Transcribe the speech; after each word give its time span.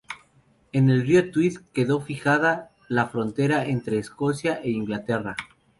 En 0.71 0.89
el 0.89 1.03
río 1.05 1.29
Tweed 1.29 1.57
quedó 1.73 2.01
fijada 2.01 2.71
la 2.89 3.09
frontera 3.09 3.65
entre 3.67 3.99
Escocia 3.99 4.59
e 4.63 4.71
Inglaterra. 4.71 5.35